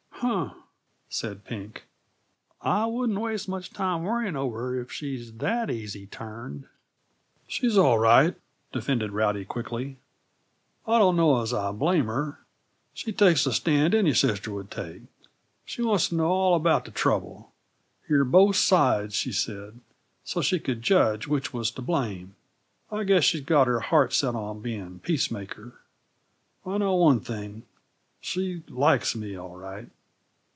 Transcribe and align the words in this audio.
"Huh!" 0.23 0.51
said 1.09 1.45
Pink. 1.45 1.85
"I 2.61 2.85
wouldn't 2.85 3.17
waste 3.19 3.49
much 3.49 3.71
time 3.71 4.03
worrying 4.03 4.35
over 4.35 4.59
her, 4.59 4.79
if 4.79 4.91
she's 4.91 5.33
that 5.37 5.71
easy 5.71 6.05
turned." 6.05 6.67
"She's 7.47 7.75
all 7.75 7.97
right," 7.97 8.35
defended 8.71 9.13
Rowdy 9.13 9.45
quickly. 9.45 9.97
"I 10.85 10.99
don't 10.99 11.15
know 11.15 11.41
as 11.41 11.55
I 11.55 11.71
blame 11.71 12.05
her; 12.05 12.37
she 12.93 13.11
takes 13.11 13.45
the 13.45 13.51
stand 13.51 13.95
any 13.95 14.13
sister 14.13 14.51
would 14.53 14.69
take. 14.69 15.01
She 15.65 15.81
wants 15.81 16.09
to 16.09 16.15
know 16.15 16.27
all 16.29 16.55
about 16.55 16.85
the 16.85 16.91
trouble 16.91 17.51
hear 18.07 18.23
both 18.23 18.57
sides, 18.57 19.15
she 19.15 19.31
said, 19.31 19.79
so 20.23 20.39
she 20.43 20.59
could 20.59 20.83
judge 20.83 21.25
which 21.27 21.51
was 21.51 21.71
to 21.71 21.81
blame. 21.81 22.35
I 22.91 23.05
guess 23.05 23.23
she's 23.23 23.41
got 23.41 23.65
her 23.65 23.79
heart 23.79 24.13
set 24.13 24.35
on 24.35 24.61
being 24.61 24.99
peacemaker. 24.99 25.81
I 26.63 26.77
know 26.77 26.93
one 26.93 27.21
thing: 27.21 27.63
she 28.19 28.61
likes 28.69 29.15
me, 29.15 29.35
all 29.35 29.57
right." 29.57 29.89